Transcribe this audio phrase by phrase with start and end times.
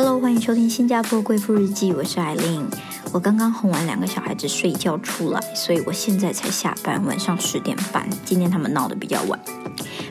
[0.00, 2.64] Hello，欢迎收听新加坡贵妇日记，我是艾琳。
[3.12, 8.08] 我刚刚哄完两个小孩子睡觉出来，所以我现在才下班，晚上十点半。
[8.24, 9.40] 今天他们闹得比较晚。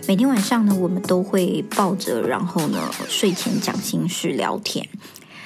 [0.06, 4.86] 每天晚上呢，我们都会抱着，然后呢，睡前讲心事聊天。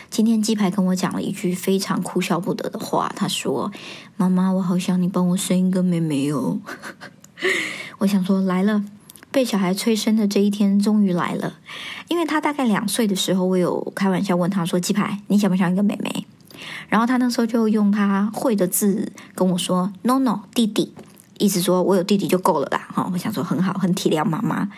[0.09, 3.71] 今天鸡排跟我讲了一句非常哭笑不得的话，他说
[4.17, 6.59] ：“妈妈，我好想你帮我生一个妹妹哦。”
[7.99, 8.83] 我想说来了。
[9.31, 11.53] 被小孩催生的这一天终于来了，
[12.09, 16.25] 因为他大概两岁的时候，我有开玩笑问他说：“鸡排，你想不想一个妹妹？”
[16.89, 20.93] 然后他那时候就用他会的字跟我说：“No No，弟弟。”
[21.39, 22.87] 意思说我有弟弟就够了啦。
[22.93, 24.69] 哈，我想说很好，很体谅妈妈。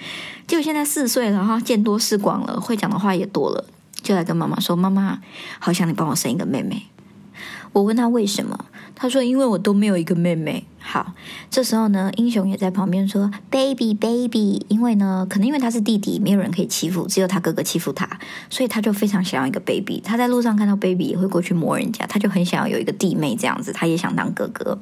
[0.47, 3.66] 结果现在四岁了哈，见多识广了，会讲的话也多了，
[4.02, 5.20] 就来跟妈妈说：“妈妈，
[5.59, 6.85] 好想你帮我生一个妹妹。”
[7.73, 11.13] 我问他为什么，他说：“因为我都没有一个妹妹。”好，
[11.49, 18.07] 这时候呢，英雄也在旁边说：“baby baby。”因为呢，可能因为他是弟弟，没有人可以欺负，只有他哥哥欺负他，
[18.49, 19.99] 所以他就非常想要一个 baby。
[20.03, 24.80] 他在路上看到 baby 也会过去摸人家，他就很想要有一个弟妹这样子，他也想当哥哥。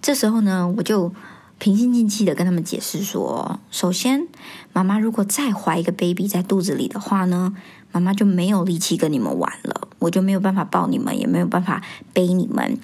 [0.00, 1.12] 这时候呢，我就
[1.58, 4.26] 平心静气的跟他们解释说：首先，
[4.72, 7.54] 妈妈如果再怀一个 baby 在肚子里的话呢，
[7.90, 9.71] 妈妈就没有力气跟你们玩了。
[10.02, 11.80] 我就没有办法抱你们，也没有办法
[12.12, 12.76] 背你们。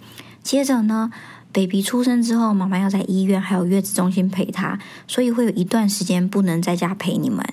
[0.42, 1.10] 接着呢
[1.52, 7.44] ，baby 出生之后，妈妈要在医院还有月子中心陪他，所以会有一段时间不能在家陪你们。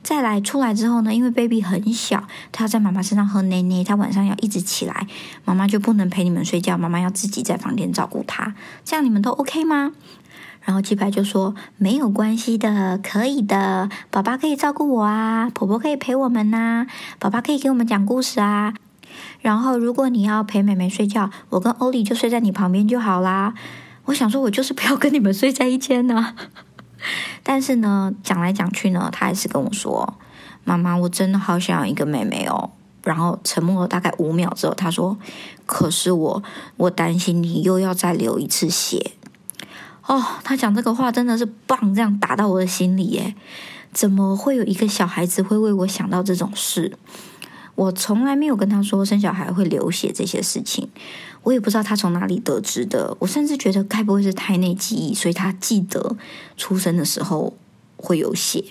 [0.00, 5.06] 再来出来之后呢，因为 baby 很小，他要在妈妈身上喝奶奶，他晚上要一直起来，
[5.44, 8.54] 妈妈就不能陪你们睡觉，妈妈要自己在房间照顾他。
[8.84, 9.92] 这样你们都 OK 吗？
[10.62, 16.86] 然后鸡排就说没有关系的，可以的，爸爸可以照顾我啊，婆婆可以陪我们呐，
[17.18, 18.74] 爸爸可以给我们讲故事啊。
[19.48, 23.54] 然后，如果你要陪妹妹睡觉，我跟欧丽就睡在你旁边就好啦。
[24.04, 26.34] 我想说，我就是不要跟你们睡在一间呢。
[27.42, 30.18] 但是呢，讲来讲去呢，他还是跟我说
[30.64, 35.16] ：“妈妈，我真的好想要一个妹妹哦。”然后沉默了大概五秒之后，他说
[35.64, 36.42] ：“可是我，
[36.76, 39.12] 我担心你又要再流一次血。”
[40.06, 43.34] 哦，他讲这个话真的是棒，这样打到我的心里耶！
[43.94, 46.98] 怎么会有一个小孩子会为我想到这种事？
[47.78, 50.88] 我从来没有跟他说生小孩会流血这些事情，
[51.44, 53.16] 我也不知道他从哪里得知的。
[53.20, 56.16] 我甚至觉得该不会是胎内记忆，所以他记得
[56.56, 57.56] 出生的时候
[57.96, 58.64] 会有血。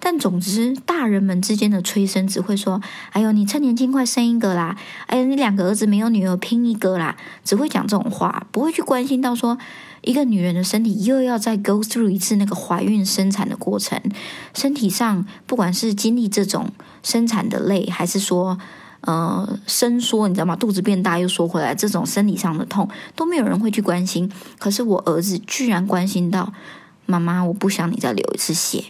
[0.00, 2.80] 但总之，大人们之间的催生只会说
[3.12, 9.58] ：“哎呦，你趁年轻快生一个啦！”“哎呦，你两个儿子没有女儿，拼一个啦！”只会讲这种话，不会去关心到说
[10.02, 14.00] 一个女人的身体又要再 go through 一次那个怀孕生产的过程，
[14.54, 16.70] 身体上不管是经历这种
[17.02, 18.58] 生产的累，还是说
[19.02, 20.56] 呃伸缩，你知道吗？
[20.56, 24.30] 肚子变大又缩回来，这种生理上的痛都没有人会去关心。
[24.58, 26.52] 可是我儿子居然关心到。
[27.10, 28.84] 妈妈，我不想你再流一次血。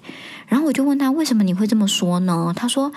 [0.49, 2.53] 然后我就问他，为什么你会这么说呢？
[2.57, 2.91] 他说，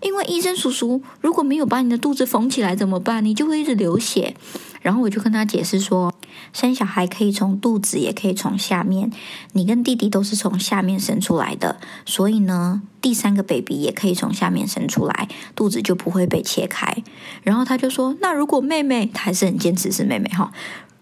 [0.00, 3.24] 因为医生叔叔如果没有把你的肚子缝起来怎么办？
[3.24, 4.34] 你就会一直流血。
[4.82, 6.12] 然后我就跟他解释说，
[6.52, 9.10] 生小孩可以从肚子，也可以从下面。
[9.52, 17.02] 你跟弟弟都是从下面生出来的，所以呢，第三个 baby 也可以从下面生出来，肚子就不会被切开。
[17.42, 20.52] 然后他就说，那如果妹妹，他还是很坚持是妹妹哈。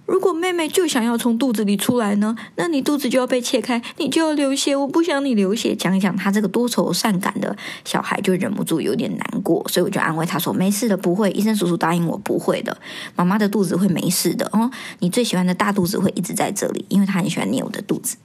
[0.06, 2.36] 如果妹妹就想要从肚子里出来呢？
[2.56, 4.76] 那你肚子就要被切开，你就要流血。
[4.76, 5.74] 我不想你流血。
[5.74, 11.30] 讲一讲他这个多愁善感的小孩，就忍不住有点难过，所以我就安慰他说：“没事的，不会。
[11.30, 12.76] 医生叔叔答应我不会的，
[13.16, 14.70] 妈妈的肚子会没事的哦。
[14.98, 18.16] 你最喜欢的大肚子会一直在这里，因为他很喜欢捏我的肚子。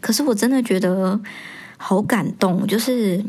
[0.00, 1.20] 可是我真的觉得
[1.76, 3.24] 好感动，就是。”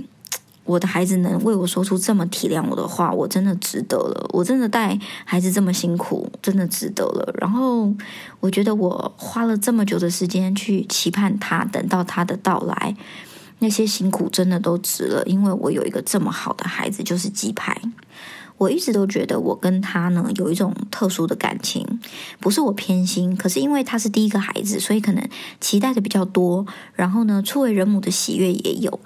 [0.68, 4.30] 我的孩子能为我说出这么体谅我的话，我真的值得了。
[4.34, 7.34] 我真的带孩子这么辛苦，真的值得了。
[7.40, 7.92] 然后
[8.42, 12.96] 我觉得我花了这么久的时间去期盼他，等到他的到来，
[13.60, 15.24] 那些辛苦真的都值了。
[15.26, 17.82] 因为我有一个这么好的孩子，就是鸡排。
[18.58, 22.00] 我一直都觉得我跟他呢有一种特殊的感情，
[22.40, 25.30] 不是我偏心，可是因为他是第一个孩子，所以可能
[25.62, 26.66] 期待的比较多。
[26.96, 29.00] 然后呢，初为人母的喜悦也有。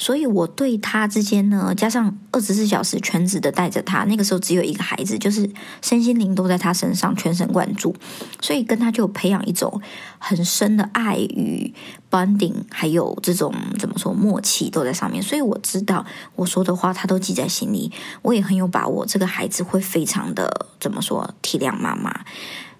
[0.00, 5.48] 所以我对他之间呢，加上二十四小时全职的带着他，那个时候只有一个孩子，就是
[5.82, 7.94] 身心灵都在他身上，全神贯注，
[8.40, 9.78] 所以跟他就培养一种
[10.18, 11.74] 很深的爱与
[12.10, 15.22] bonding，还有这种怎么说默契都在上面。
[15.22, 17.92] 所以我知道我说的话他都记在心里，
[18.22, 22.24] 我也很有把握，这个孩子会非常的怎么说体谅妈妈，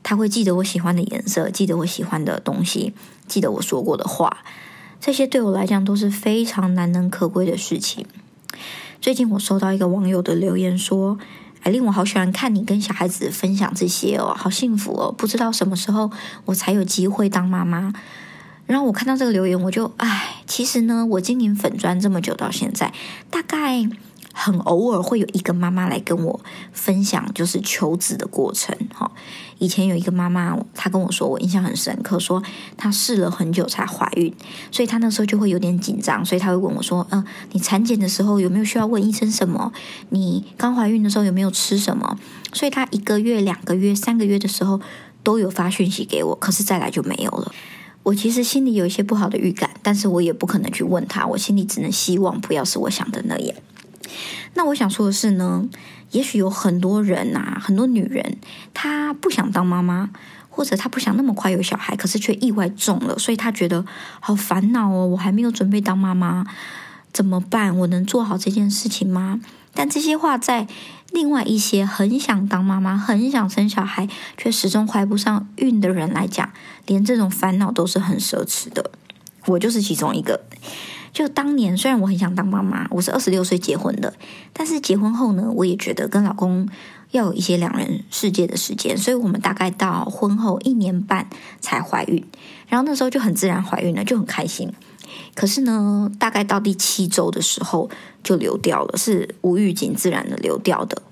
[0.03, 2.95] 他会记得我喜欢的颜色，记得我喜欢的东西，
[3.29, 4.39] 记得我说过的话。
[5.01, 8.05] 这些对我来讲都是非常难能可贵的事情。
[9.01, 11.19] 最近我收到一个网友的留言说
[11.65, 15.11] ：“哎，令，我好喜欢看你跟小孩子分享这些哦，好幸福哦！
[15.11, 16.11] 不知道什么时候
[16.45, 17.95] 我才有机会当妈妈。”
[18.67, 22.93] 然后我看到这个留言，我就唉，其实呢，我经营粉砖这么久到现在，
[23.31, 23.89] 大概。
[24.33, 26.41] 很偶尔会有一个妈妈来跟我
[26.73, 28.77] 分享，就是求子的过程。
[28.95, 29.11] 哈，
[29.59, 32.43] 以前有一个妈妈，她跟我说，我印象很深刻，说
[32.77, 34.33] 她试了很久才怀孕，
[34.71, 39.73] 所以她那时候就会有点紧张，所以她会问我说：“嗯，你产检的时候有没有需要问医生什么？
[40.11, 42.19] 你刚怀孕的时候有没有吃什么？”
[42.53, 44.81] 所以她一个月、两个月、三个月的时候
[45.23, 47.53] 都有发讯息给我，可是再来就没有了。
[48.03, 53.55] 我其实心里有一些不好的预感，但是我也不可能去问他，我心里只能希望不要是我想的那样。
[54.55, 55.69] 那我想说的是呢，
[56.11, 58.39] 也许有很多人呐，很多女人，
[58.75, 60.11] 她不想当妈妈，
[60.49, 63.85] 或者她不想那么快有小孩，可是却意外中了，所以她觉得
[64.19, 66.45] 好烦恼哦，我还没有准备当妈妈，
[67.13, 67.77] 怎么办？
[67.79, 69.41] 我能做好这件事情吗？
[69.73, 70.67] 但这些话在
[71.13, 76.51] 另外一些很想当妈妈、很想生小孩却始终怀不上孕的人来讲，
[76.87, 78.91] 连这种烦恼都是很奢侈的。
[79.47, 80.43] 我就是其中一个。
[81.13, 84.15] 就当年虽然我很想当妈妈，我是二十六岁结婚的，
[84.53, 86.69] 但是结婚后呢，我也觉得跟老公
[87.11, 91.29] 要有一些两人世界的时间，所以我们大概到婚后一年半
[91.61, 92.25] 才怀孕，
[92.69, 94.73] 然后那时候就很自然怀孕了，就很开心。
[95.35, 97.91] 可是呢，大概到第七周的时候
[98.23, 101.03] 就流掉了，是无预警自然的流掉的。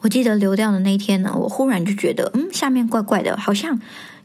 [0.00, 3.78] 我记得流掉的那天呢，我忽然就觉得，嗯，下面怪怪的，好像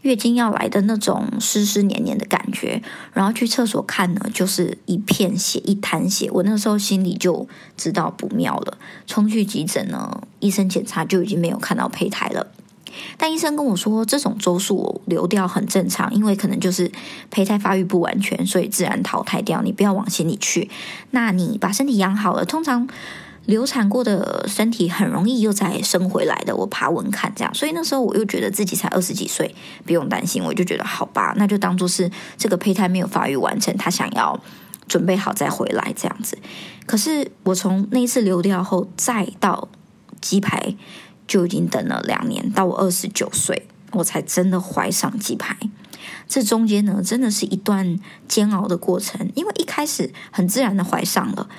[0.07, 2.81] 月经要来的那种湿湿黏黏的感觉。
[3.13, 6.29] 然后去厕所看呢，就是一片血，一滩血。
[6.31, 12.47] 我那时候心里就知道不妙了，冲去急诊呢，医生检查就已经没有看到胚胎了。
[13.17, 16.91] 但医生跟我说，这种周数流掉很正常，因为可能就是
[17.29, 19.61] 胚胎发育不完全，所以自然淘汰掉。
[19.61, 20.69] 你不要往心里去。
[21.11, 22.87] 那你把身体养好了，通常
[23.47, 26.55] 流产过的身体很容易又再生回来的。
[26.55, 29.55] 我爬文看这样，所以那时候我又觉得自己才二十几岁，
[29.85, 30.43] 不用担心。
[30.43, 34.39] 我就觉得好吧，那就当做是这个胚胎没有发育完成，他想要
[34.87, 36.37] 准备好再回来这样子。
[36.85, 39.67] 可是我从那一次流掉后，再到
[40.21, 40.75] 鸡排。
[41.27, 45.57] 就已经等了两年，到我二十九岁，我才真的怀上鸡排。
[46.25, 47.99] 这中间呢，真的是一段
[48.29, 49.29] 煎熬的过程。
[49.35, 51.49] 因为一开始很自然的怀上了，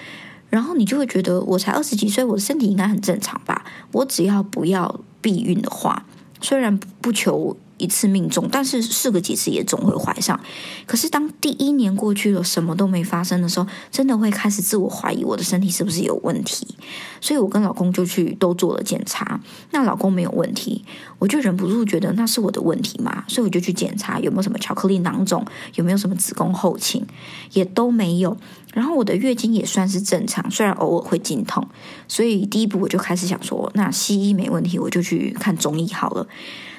[0.50, 3.64] 然后你就会觉得，我才二十几岁，我的身体应该很正常吧？
[3.92, 6.06] 我只要不要避孕的话，
[6.40, 7.56] 虽然不求。
[7.78, 10.38] 一次命中，但是试个几次也总会怀上。
[10.86, 16.66] 可是当第一年过去了，什么都没发生的时候，真的会开始自我怀疑我的身体是不是有问题。
[17.20, 19.40] 所以我跟老公就去都做了检查，
[19.70, 20.84] 那老公没有问题，
[21.19, 25.44] 我就忍不住觉得那是我的问题嘛，所以我就去检查有没有什么巧克力囊肿，
[25.75, 27.04] 有没有什么子宫后倾，
[27.52, 28.36] 也都没有。
[28.75, 31.66] 然后我的月经也算是正常，虽然偶尔会经痛。
[32.06, 36.26] 所以第一步我就开始想说，那西医没问题，我就去看中医好了。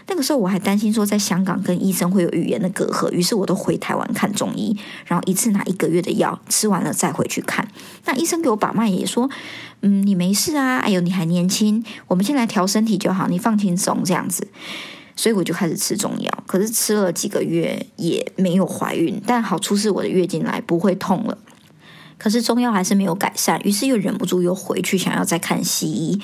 [0.10, 4.76] 那个时候我还担心说，在香港跟医生会有语言的隔阂，于是我都回台湾看中医，
[5.06, 7.68] 然后一次拿一个月的药，吃完了再回去看。
[8.06, 9.30] 那医生给我把脉也说，
[9.82, 14.48] 嗯，你没事啊，哎呦，你还年轻，我们先来调身体就好，你放轻松这样子。
[15.16, 21.38] 所以我就开始吃中药，可是吃了几个月也没有怀孕，但好处是我的月经来不会痛了。
[22.18, 26.22] 可是中药还是没有改善，于是又忍不住又回去想要再看西医。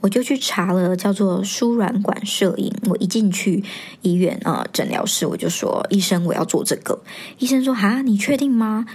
[0.00, 2.72] 我就去查了，叫做输卵管摄影。
[2.88, 3.64] 我一进去
[4.02, 7.00] 医院啊，诊疗室我就说：“医生，我要做这个。”
[7.38, 8.86] 医生说：“哈，你确定吗？”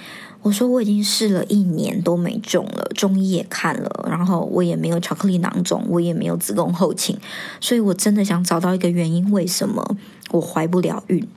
[0.43, 7.17] 我说：“我已经试了一年都没中了，中医也看了，然后我也没有巧克力囊肿，我也没有子宫后倾，
[7.59, 9.97] 所以我真的想找到一个原因，为什么
[10.31, 11.27] 我怀不了孕？”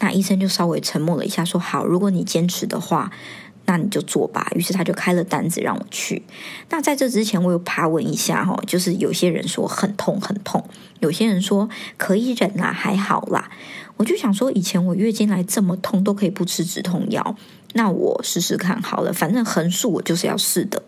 [0.00, 3.12] 那医生就稍微沉默了一下，说：“好，如果你坚持的话。”
[3.68, 4.50] 那你就做吧。
[4.54, 6.22] 于是他就开了单子让我去。
[6.70, 10.64] 那在这之前，我有爬问一下哈，就是有些人说很痛很痛，
[11.00, 13.50] 有些人说可以忍啦，还好啦。
[13.98, 17.36] 我就想说，以前我月经来这么痛都可以不吃止痛药，
[17.74, 19.12] 那我试试看好了。
[19.12, 20.82] 反正横竖我就是要试的。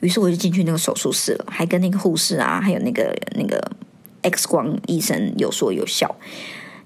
[0.00, 3.70] 于是我就进去那个手术室了，还跟那个护士啊，还有那个那个
[4.22, 6.16] X 光医生有说有笑。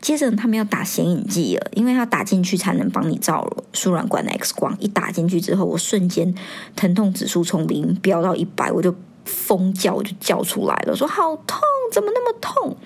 [0.03, 4.77] 接着他们要打显影剂了，因为要打进去才能帮你照输卵管的 X 光。
[4.81, 6.35] 一打进去之后，我瞬间
[6.75, 8.93] 疼痛指数从零飙到一百，我就
[9.25, 11.61] 疯叫，我就叫出来了，说好痛，
[11.93, 12.77] 怎么那么痛？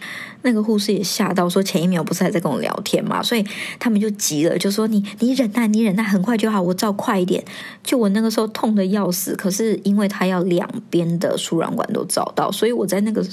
[0.47, 3.45] 那个护士也吓到，说前一秒不是还在跟我聊天嘛，所以
[3.81, 7.45] 他们就急了，就说你你忍耐，你忍耐，很快就好，我照快一点。
[7.83, 13.27] 就我那个时候痛的要死，可是因为他要两边的输卵管都找到，所以我在那个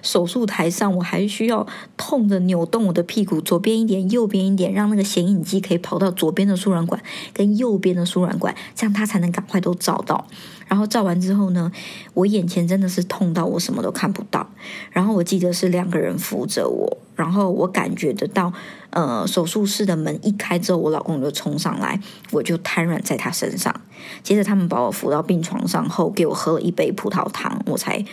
[0.00, 7.02] 手术台上，我还需要痛的扭动我的屁股，左边一点，右边一点，让那个显影剂可以跑到左边的输卵管
[7.34, 10.24] 跟右边的输卵管，这样他才能赶快都找到。
[10.68, 11.72] 然后照完之后呢，
[12.14, 14.48] 我眼前真的是痛到我什么都看不到。
[14.92, 18.52] 然后我记得是两个人扶着我，然后我感觉得到，
[18.90, 22.00] 呃，手术室的门一开之后，我老公就冲上来，
[22.30, 23.74] 我就瘫软在他身上。
[24.22, 28.04] 接着他们把我扶到病床上后，给我喝了一杯葡萄糖，我才。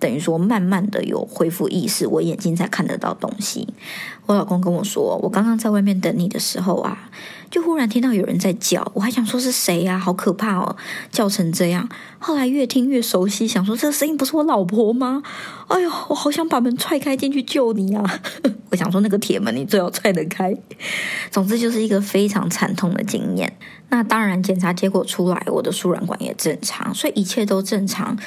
[0.00, 3.66] 等于说，慢慢的有恢复意识，我眼睛才看得到东西。
[4.26, 7.08] 我老公跟我说，我刚刚在外面等你的时候啊，
[7.54, 10.76] 就忽然听到有人在叫，我还想说是谁呀，好可怕哦，
[11.12, 11.88] 叫成这样。
[12.18, 15.22] 后来越听越熟悉，想说这个声音不是我老婆吗？
[15.68, 18.20] 哎呦，我好想把门踹开进去救你啊！
[18.72, 20.52] 我想说那个铁门你最好踹得开。
[21.30, 23.56] 总之就是一个非常惨痛的经验。
[23.90, 28.18] 那当然，检查结果出来，我的输卵管也正常，所以一切都正常。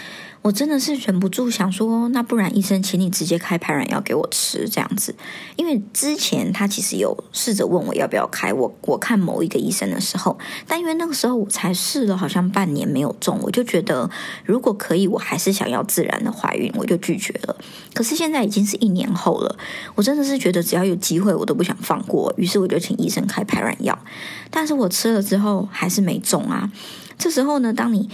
[0.47, 5.13] 我真的是忍不住想说，那不然医生，请你直接开排卵药给我吃这样子。
[5.57, 14.09] 因为之前他其实有试着问我要不要开，我我看某一个医生的时候，但因为那个时候我才试了好像半年没有中，我就觉得
[14.45, 17.53] 如果可以，我还是想要自然的怀孕，我就拒绝了。
[17.93, 19.57] 可是现在已经是一年后了，
[19.95, 22.33] 我真的是觉得只要有机会，我都不想放过。
[22.37, 23.99] 于是我就请医生开排卵药，
[24.49, 26.71] 但是我吃了之后还是没中啊。
[27.17, 28.09] 这时候呢，当你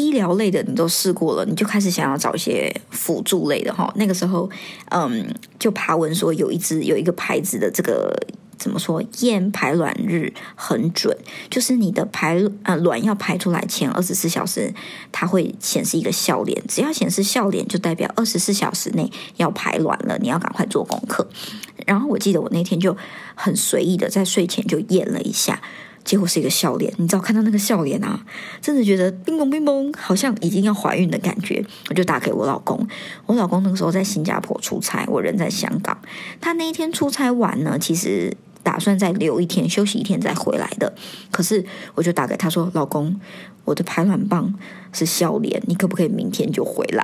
[0.00, 3.92] 医疗类的你都试过了，你就开始想要找一些辅助类的哈。
[3.96, 4.48] 那个时候，
[4.88, 5.26] 嗯，
[5.58, 8.16] 就爬文说有一支有一个牌子的这个
[8.56, 11.16] 怎么说验排卵日很准，
[11.50, 14.72] 就是你的排呃卵要排出来前二十四小时，
[15.12, 21.28] 它会显示一个笑脸，只要显示笑脸，就代表二十四小时内要排卵了，你要赶快做功课。
[21.86, 22.96] 然后我记得我那天就
[23.34, 25.60] 很随意的在睡前就验了一下。
[26.04, 28.24] 结果是一个笑脸，你知道看到那个笑脸啊，
[28.60, 31.64] 真的觉得冰崩冰崩，好像已经要怀孕的感觉。
[31.88, 32.86] 我就打给我老公，
[33.26, 35.96] 我老公那个时候在新加坡出差，我人在香港。
[36.40, 38.36] 他那一天出差完呢，其实。
[38.62, 40.94] 打算再留一天，休息一天再回来的。
[41.30, 41.64] 可是
[41.94, 43.18] 我就打给他说：“老公，
[43.64, 44.54] 我的排卵棒
[44.92, 47.02] 是笑脸，你可不可以明天就回来？”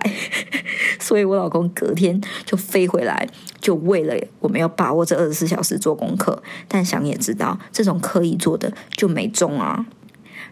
[1.07, 3.29] 所以，我老公隔天就飞回来，
[3.61, 6.43] 就为了我们要把握这二十四小时做功课。
[6.67, 9.87] 但想也知道，这种刻意做的就没中啊。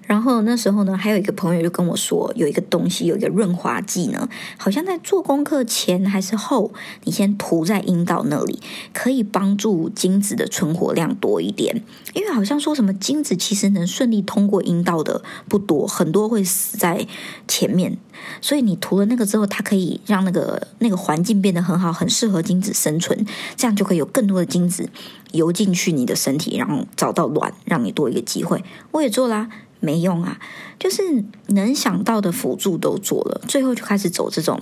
[0.06, 6.72] 然后那时候呢，还有一个朋友就跟我说，有一个东西，有一个润滑剂呢，好像在做功课前还是后，
[7.04, 8.60] 你先涂在阴道那里，
[8.92, 11.82] 可以帮助精子的存活量多一点。
[12.12, 17.06] 因为好像说什么精子其实能顺利通过阴道的不多，很多会死在
[17.48, 17.96] 前面。
[18.40, 24.88] 所以你涂了那个之后，它可以让那个那个环境变得很好，很适合精子生存，这样就可以有更多的精子
[25.32, 28.62] 游进去你的身体，然后找到卵，让你多一个机会。
[28.92, 29.48] 我也做啦。
[29.80, 30.38] 没用啊，
[30.78, 34.60] 就是能想到的辅助都做了，最后就开始走这种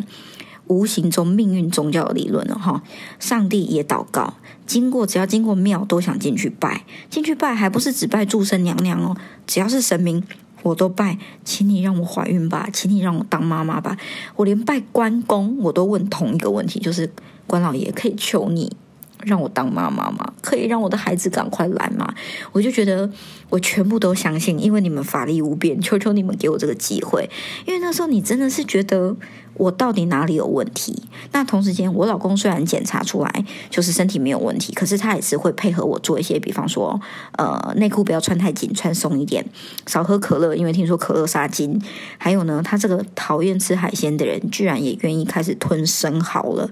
[0.66, 2.82] 无形中命运宗教的理论了哈。
[3.18, 4.34] 上帝也祷告，
[4.66, 9.16] 经过只要经过庙都想进去拜，进去拜还不是只拜祝生娘娘哦，
[9.46, 10.22] 只要是神明
[10.62, 13.96] 我都拜，请你让我怀孕吧，请你让我当妈妈吧，
[14.36, 17.12] 我连拜关公我都问同一个问题，就是
[17.46, 18.76] 关老爷可以求你。
[19.24, 20.32] 让我当妈妈吗？
[20.40, 22.12] 可以让我的孩子赶快来吗？
[22.52, 23.10] 我就觉得
[23.48, 27.28] 我全部都相信，因为你们法力无边，求求你们给我这个机会。
[27.66, 29.14] 因为那时候你真的是觉得
[29.54, 31.04] 我到底哪里有问题？
[31.32, 37.00] 那同时间，我老公虽然检查出来就是身体没有问题，可是他也是会配合我做一些，比方说，
[37.38, 39.44] 呃，内裤不要穿太紧，穿松一点，
[39.86, 41.80] 少喝可乐，因为听说可乐杀精。
[42.18, 46.70] 还有呢，他这个讨厌吃海鲜的人，居然也愿意开始吞生蚝了，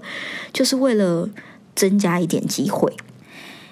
[0.51, 1.29] 就是为了。
[1.75, 2.95] 增加一点机会，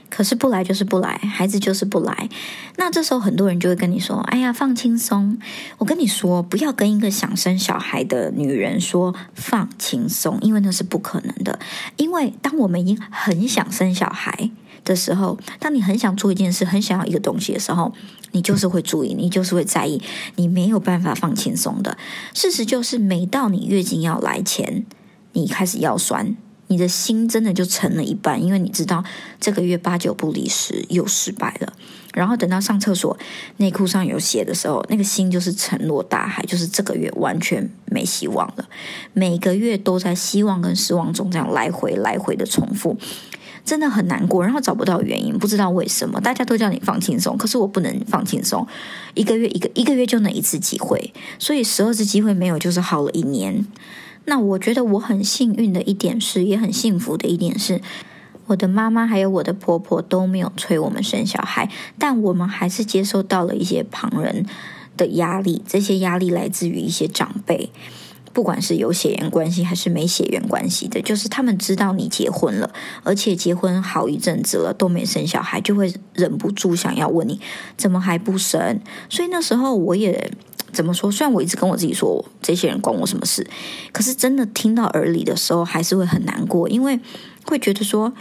[0.10, 2.30] 可是不来就是不来，孩子就是不来。
[2.78, 5.38] 那这时候很多人就会跟你说：“哎呀，放轻松。”
[5.78, 11.60] 我跟你说，不要跟一个想生小孩的女人说放轻松，因为那是不可能的。
[11.98, 14.50] 因为当我们已经很想生小孩
[14.86, 17.94] 的时候，当你很想做一件事，很想要一个东西的时候，
[18.32, 20.02] 你就是会注意，你就是会在意，
[20.38, 21.98] 你没有办法放轻松的。
[22.34, 24.86] 事实就是，每到你月经要来前，
[25.34, 26.36] 你开始腰酸。
[26.70, 29.04] 你的心真的就沉了一半，因为你知道
[29.40, 31.74] 这个月八九不离十又失败了。
[32.14, 33.18] 然后等到上厕所
[33.58, 38.68] 内裤上有血的时候，那个心就是沉落大海，就是这个月完全没希望了。
[39.14, 42.98] 每个月都在希望跟失望中这样来回来回的重复，
[43.64, 44.44] 真的很难过。
[44.44, 48.68] 然后找不到原因，不知道为什么，大家都叫你放轻松，可是我不能放轻松。
[49.14, 53.66] 一个月一个一个月就那一次机会，所以十二次机会没有，就是好了一年。
[54.30, 57.82] 那我觉得我很幸运的一点是，也很幸福的一点是，
[58.46, 61.68] 我的妈妈还有我的婆婆都没有催我们生小孩，
[61.98, 64.46] 但我们还是接受到了一些旁人
[64.96, 65.64] 的压力。
[65.68, 67.72] 这些压力来自于一些长辈，
[68.32, 72.72] 不管是有血缘关系还是没血缘关系的，就是他们知道你结婚了，
[73.04, 77.42] 而且结婚好一阵子了都没生小孩，就会忍不住想要问你
[77.76, 78.80] 怎么还不生。
[79.10, 80.32] 所以那时候我也。
[80.72, 81.12] 怎么说？
[81.12, 83.46] 虽然我一直跟我自己说这些人关我什么事，
[83.92, 87.00] 可是真的听到耳里的时候，还是会很难过，因为
[87.46, 88.14] 会觉得说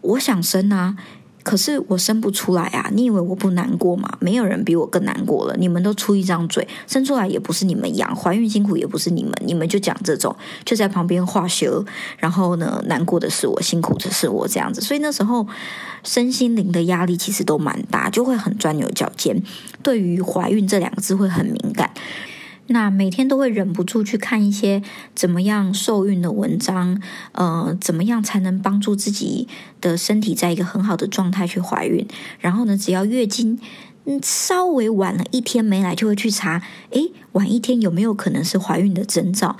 [0.00, 0.96] 我想生啊。
[1.42, 2.88] 可是我生不出来啊！
[2.92, 4.08] 你以为我不难过吗？
[4.20, 5.56] 没有人比我更难过了。
[5.58, 10.34] 你们都出一张嘴，生出来也不是你们养，怀孕辛苦也不是你们，你们就讲这种，
[10.64, 11.84] 就在旁边画蛇。
[12.18, 14.80] 然后呢，难过的是我，辛苦的是我，这样子。
[14.80, 15.46] 所以那时候
[16.04, 19.42] 身心灵的压力其实都蛮大，就会很钻牛角尖，
[19.82, 21.90] 对于怀孕这两个字会很敏感。
[22.68, 24.82] 那每天都会忍不住去看一些
[25.14, 27.00] 怎么样受孕的文章，
[27.32, 29.48] 呃，怎么样才能帮助自己
[29.80, 32.06] 的身体在一个很好的状态去怀孕？
[32.38, 33.58] 然后呢，只要月经
[34.04, 39.56] 嗯稍微晚了一天没来，就会去查，诶，晚一天有没有可能是怀孕的征兆？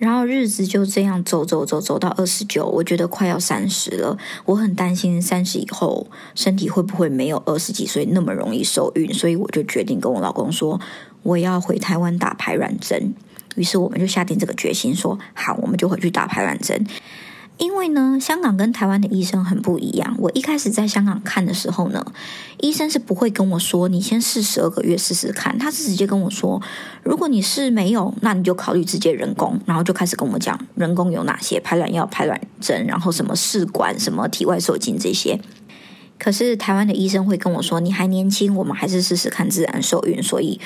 [0.00, 10.80] 然后日子就这样走走走走到二十九，我觉得快要三十了，我很担心三十以后身体会不会没有二十几岁那么容易受孕，所以我就决定跟我老公说。
[11.22, 13.12] 我要回台湾打排卵针，
[13.54, 16.82] 于是我们就下定这个决心，说好，我们就回去打排卵针。
[17.60, 20.16] 因为呢，香港跟台湾的医生很不一样。
[20.18, 22.02] 我一开始在香港看的时候呢，
[22.58, 26.60] 医生是不会跟我说你先试十二个月试试看，他是直接跟我说，
[27.02, 35.38] 如果你是没有，那你就考虑直接人工，然后就开始跟我讲人工有哪些排卵药、排卵针，然后什么试管、什么体外受精这些。
[36.18, 40.58] 可是台湾的医生会跟我说，你还年轻，我们还是试试看自然受孕，所以。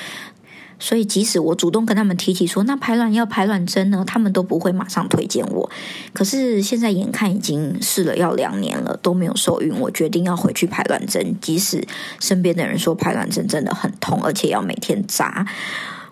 [0.85, 5.67] 所以，即使我主动跟他们提起说那排卵要排卵针呢，他们都不会马上推荐我。
[6.13, 11.35] 可是现在眼看已经试了要两年了，都没有受孕，我决定要回去排卵针。
[11.41, 11.83] 即使
[12.19, 15.47] 身边的人说排卵针真的很痛，而且要每天扎，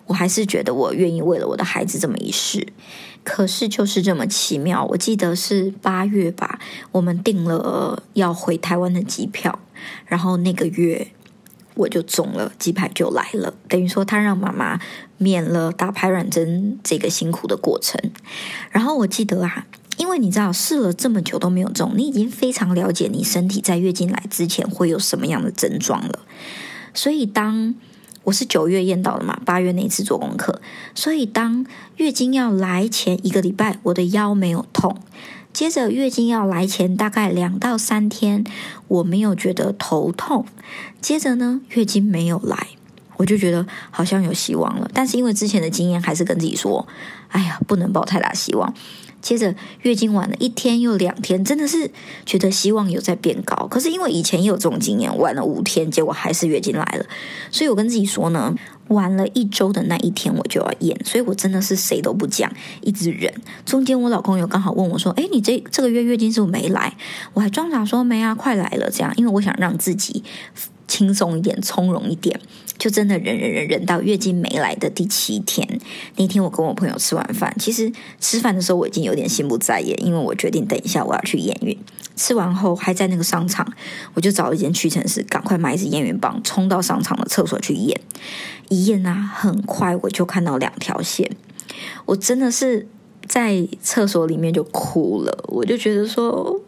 [0.06, 2.66] 我还是觉得我愿意为了我的孩子这么一试。
[3.22, 6.58] 可是就是这么奇妙，我记得是八月吧，
[6.90, 9.56] 我们订了要回台湾的机票，
[10.06, 11.06] 然后那个月。
[11.74, 13.52] 我就中了，鸡排就来了。
[13.68, 14.78] 等于说，他让妈妈
[15.18, 18.00] 免了打排卵针这个辛苦的过程。
[18.70, 19.66] 然后我记得啊，
[19.96, 26.20] 因为你知道试了这么久都没有中，你已经非常了解你身体在月经来之前会有什么样的症状了。
[26.94, 27.74] 所以当
[28.22, 30.60] 我是九月验到的嘛，八月那次做功课，
[30.94, 34.96] 所以当月经要来前一个礼拜，我的腰没有痛。
[35.54, 38.44] 接着月经要来前大概两到三天，
[38.88, 40.44] 我没有觉得头痛。
[41.00, 42.70] 接着呢，月经没有来，
[43.16, 44.90] 我就觉得好像有希望了。
[44.92, 46.84] 但是因为之前的经验，还是跟自己说
[47.30, 48.74] ：“哎呀，不能抱太大希望。”
[49.24, 51.90] 接着月经晚了一天又两天，真的是
[52.26, 53.66] 觉得希望有在变高。
[53.68, 57.06] 可是因为以前也有这种经验，晚了五天，结果还是月经来了。
[57.50, 58.54] 所以我跟自己说呢，
[58.88, 61.00] 晚了一周的那一天我就要验。
[61.06, 63.32] 所以我真的是谁都不讲，一直忍。
[63.64, 66.94] 中间我老公有刚好问我说：“哎，你这这个月月经是不是没来？”
[67.32, 70.22] 我还装傻说：“没啊，快来了。”这样，因为我想让自己。
[70.94, 72.40] 轻松一点，从容一点，
[72.78, 75.66] 就真的忍忍忍忍到月经没来的第七天。
[76.14, 81.76] 那天我跟我朋友吃完饭，其实吃饭的时候我已经有点心不在焉，因为我决定等一下我要去验孕。
[82.14, 83.66] 吃完后还在那个商场，
[84.14, 88.00] 我就找了一间屈臣氏，赶快买一支验孕棒，冲到商场的厕所去验。
[88.68, 91.28] 一验啊，很快我就看到两条线，
[92.06, 92.86] 我真的是
[93.26, 96.60] 在厕所里面就哭了，我就觉得说。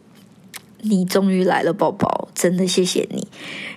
[0.82, 3.26] 你终于来了，宝宝，真的谢谢你。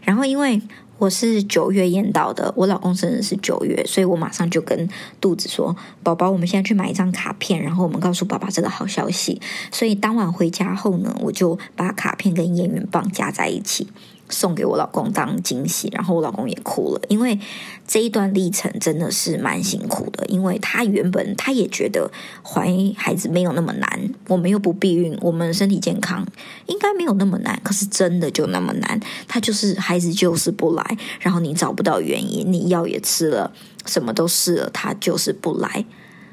[0.03, 0.61] 然后，因为
[0.97, 4.87] 我是九月验到的，我老公生日是九月，所以我马上就跟
[5.21, 9.41] 肚子说：“宝宝，我们现在去买一张卡片，然后我们告诉爸爸这个好消息。”
[9.71, 13.87] 所以当晚回家后呢，我就把卡片跟验孕棒加在一起。
[14.29, 17.39] 送给我老公当惊喜，然后我老公也哭了，因为
[17.87, 20.25] 这一段历程真的是蛮辛苦的。
[20.27, 22.11] 因为他原本他也觉得
[22.43, 26.25] 怀孩子没有那么难，我们又不避孕，我们身体健康，
[26.67, 27.59] 应该没有那么难。
[27.63, 33.51] 可是真的就那么难，他就是孩子就是不来，然后你找不到原因，你药也吃了，
[33.85, 35.85] 什么都试了，他就是不来。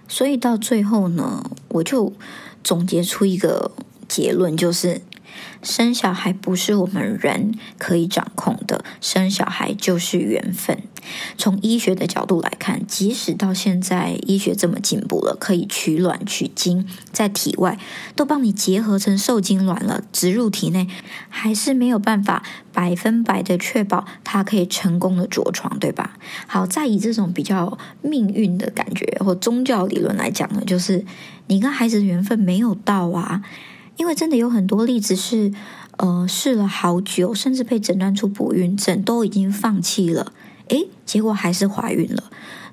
[0.06, 2.12] 所以到最后呢，我就
[2.62, 3.70] 总结出一个
[4.06, 5.00] 结论，就是。
[5.62, 10.78] 生小孩不是我们人可以掌控的，生小孩就是缘分。
[11.38, 17.78] 从医学的角度来看，即使到现在医学这么进步了，可以取卵取精，在体外
[18.16, 20.88] 都帮你结合成受精卵了，植入体内，
[21.28, 26.18] 还是没有办法百分百的确保它可以成功的着床，对吧？
[26.48, 31.04] 好，再以这种比较命运的感觉或宗教理论来讲呢，就是
[31.46, 33.42] 你跟孩子的缘分没有到啊。
[33.96, 35.52] 因为真的有很多例子是，
[35.96, 40.32] 呃，试了好久，甚至被诊断出不孕症，都已经放弃了，
[40.68, 42.24] 诶，结果还是怀孕了。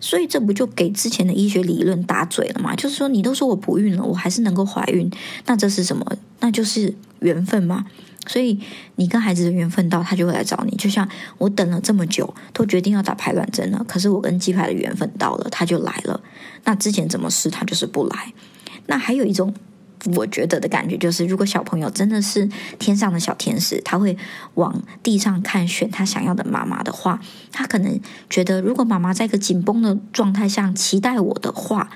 [0.01, 2.75] 所以这不就给之前的医学理论打嘴了吗？
[2.75, 5.09] 就是说，你都说我不孕了，我还是能够怀孕，
[5.45, 6.05] 那这是什么？
[6.41, 7.85] 那就是缘分吗？
[8.27, 8.59] 所以
[8.95, 10.75] 你跟孩子的缘分到，他就会来找你。
[10.75, 11.07] 就像
[11.37, 16.19] 我等了这么久，都决定要打排卵针了，可是我跟鸡排的缘分到了，他就来了。
[16.65, 18.33] 那之前怎么试，他就是不来。
[18.87, 19.53] 那还有一种。
[20.15, 24.17] 我觉得的感觉就是，如果小朋友真的是天上的小天使，他会
[24.55, 31.89] 往地上看，选他想要的妈妈的话，他可能觉得，如果妈妈在一个紧绷的状态下期待我的话，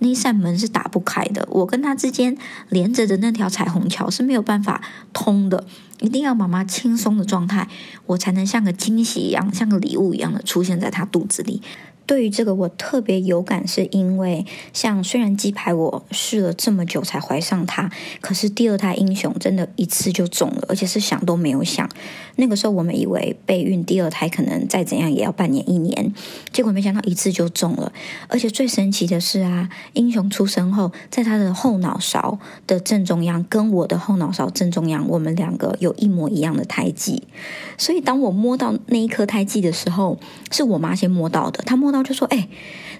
[0.00, 1.46] 那一扇门是打不开的。
[1.50, 2.36] 我跟他之间
[2.68, 5.64] 连着的那条彩虹桥是没有办法通的。
[6.00, 7.68] 一定要妈妈轻松的状态，
[8.06, 11.62] 我才能像个惊喜一样，像个礼物一样的出现在他肚子里。
[12.06, 17.90] 对于这个我特别有感，是因为像虽然鸡排我试了这么久才怀上它，
[18.20, 21.88] 可是第二胎英雄真的一次就中了，而且是想都没有想。
[22.36, 26.12] 那个时候我们以为备孕第二胎可能再怎样也要半年一年，
[26.52, 27.90] 结果没想到一次就中了。
[28.28, 37.22] 而且最神奇的是啊，英雄出生后，在他的后脑勺的正中央跟我的后脑勺正中央，我们两个有一模一样的胎记。
[37.78, 40.18] 所以当我摸到那一颗胎记的时候，
[40.50, 41.94] 是我妈先摸到的，她摸。
[41.94, 42.48] 到就说：“哎，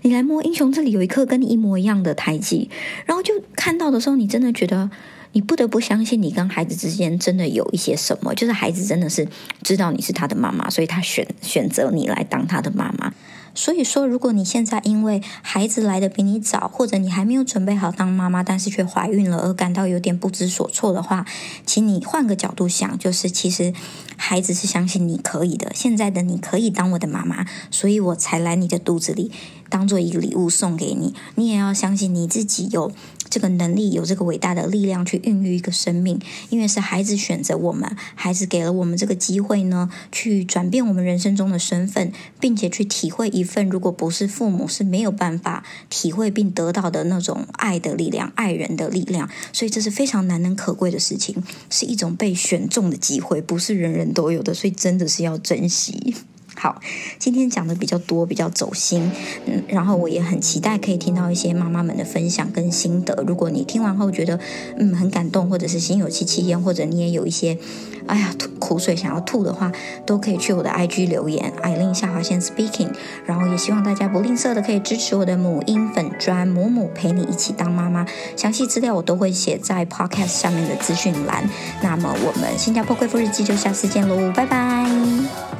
[0.02, 2.70] 你来摸英雄，这里有一颗跟你一模一样的胎记。”
[3.06, 4.88] 然后就看到的时候，你真的觉得，
[5.34, 9.28] 你不得不相信，你跟孩子之间真的有一些什么，就是孩子真的是
[9.62, 13.12] 知道你是他的妈妈，所以他选选择你来当他的妈妈。
[13.56, 21.24] 所以说，如果你现在因为孩子来的比你早，或者你还没有准备好当妈妈，但是却怀孕了而感到有点不知所措的话，
[21.64, 23.72] 请你换个角度想，就是其实
[24.16, 29.30] 孩子是相信你可以的，现在的你可以当我的妈妈，所以我才来你的肚子里。
[29.70, 32.92] 当做一个礼物送给你，你也要相信你自己有
[33.34, 36.20] 这个能力，有这个伟大的力量去孕育一个生命。
[36.50, 49.28] 因为是孩子选择我们，孩子给了我们这个机会呢，去转变我们人生中的身份，并且去体会一份如果不是父母是没有办法体会并得到的那种爱的力量、爱人的力量。
[49.52, 56.14] 所以这是非常难能可贵的事情，是一种被选中的机会，不是人人都有的，所以真的是要珍惜。
[56.56, 56.80] 好，
[57.18, 59.10] 今天讲的比较多，比较走心，
[59.46, 63.24] 嗯，然后我也很期待可以听到一些妈妈们的分享跟心得。
[63.26, 64.38] 如果你听完后觉得
[64.78, 67.58] 嗯很感动，或者是心有戚戚焉，或者你也有一些
[68.06, 69.72] 哎呀吐苦水想要吐的话，
[70.06, 72.90] 都可以去我的 IG 留言，艾琳下划线 Speaking。
[73.26, 81.48] 然后也希望大家不吝啬的可以支持我的母婴粉砖母母陪你一起当妈妈，详细资料我都会写在 Podcast 下面的资讯栏。
[81.82, 85.53] 那么我们新加坡贵妇日记就下次见喽，拜拜。